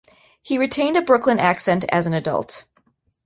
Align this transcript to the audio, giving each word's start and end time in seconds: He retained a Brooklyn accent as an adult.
He 0.41 0.57
retained 0.57 0.97
a 0.97 1.01
Brooklyn 1.03 1.37
accent 1.37 1.85
as 1.89 2.07
an 2.07 2.13
adult. 2.15 2.63